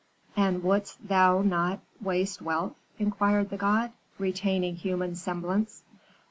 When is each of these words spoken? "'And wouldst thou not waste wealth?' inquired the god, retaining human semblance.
"'And 0.35 0.63
wouldst 0.63 1.07
thou 1.07 1.43
not 1.43 1.79
waste 2.01 2.41
wealth?' 2.41 2.73
inquired 2.97 3.51
the 3.51 3.57
god, 3.57 3.91
retaining 4.17 4.75
human 4.77 5.15
semblance. 5.15 5.83